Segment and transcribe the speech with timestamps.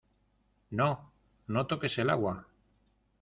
[0.79, 0.87] no,
[1.57, 2.35] no toques el agua.